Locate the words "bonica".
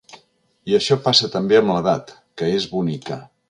2.77-3.21